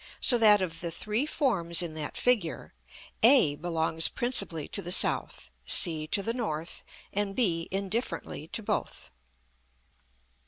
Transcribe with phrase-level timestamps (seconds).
[0.19, 2.73] so that, of the three forms in that figure,
[3.21, 9.11] a belongs principally to the south, c to the north, and b indifferently to both.